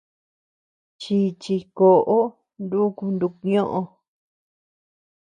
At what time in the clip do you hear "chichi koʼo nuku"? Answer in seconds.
1.01-3.05